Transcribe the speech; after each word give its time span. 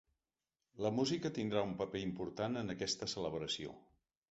La 0.85 0.91
música 0.99 1.31
tindrà 1.35 1.63
un 1.69 1.77
paper 1.83 2.03
important 2.07 2.59
en 2.65 2.77
aquesta 2.77 3.13
celebració. 3.17 3.79